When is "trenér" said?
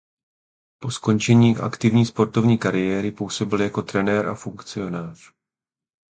3.81-4.27